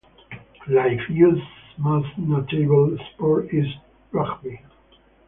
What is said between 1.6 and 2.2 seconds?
most